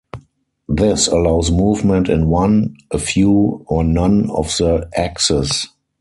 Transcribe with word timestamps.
This 0.67 1.07
allows 1.07 1.51
movement 1.51 2.09
in 2.09 2.25
one, 2.27 2.75
a 2.89 2.97
few, 2.97 3.63
or 3.67 3.83
none 3.83 4.31
of 4.31 4.47
the 4.57 4.89
axes. 4.95 5.67